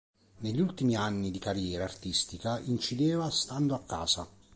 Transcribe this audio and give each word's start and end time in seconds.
Negli 0.39 0.59
ultimi 0.59 0.95
anni 0.95 1.29
di 1.29 1.37
carriera 1.37 1.83
artistica 1.83 2.59
incideva 2.61 3.29
stando 3.29 3.75
a 3.75 3.83
casa. 3.83 4.27